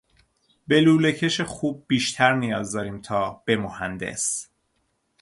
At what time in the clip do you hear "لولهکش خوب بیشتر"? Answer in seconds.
0.81-2.35